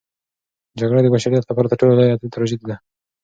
[0.79, 2.75] جګړه د بشریت لپاره تر ټولو لویه تراژیدي ده.